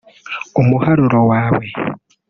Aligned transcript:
umuharuro 0.61 1.19
wawe 1.29 1.65